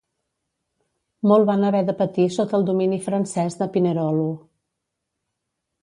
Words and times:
Molt 1.31 1.51
van 1.51 1.67
haver 1.67 1.83
de 1.91 1.95
patir 2.01 2.27
sota 2.39 2.59
el 2.61 2.67
domini 2.73 3.01
francès 3.11 3.61
de 3.63 3.71
Pinerolo. 3.77 4.29